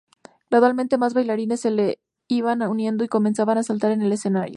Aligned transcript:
Gradualmente, 0.49 0.97
más 0.97 1.13
bailarines 1.13 1.59
se 1.59 1.69
le 1.69 1.99
iban 2.27 2.63
uniendo 2.63 3.03
y 3.03 3.07
comenzaban 3.07 3.59
a 3.59 3.63
saltar 3.63 3.91
en 3.91 4.01
el 4.01 4.11
escenario. 4.13 4.49